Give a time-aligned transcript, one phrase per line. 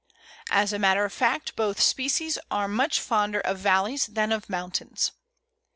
[0.49, 5.11] As a matter of fact, both species are much fonder of valleys than of mountains.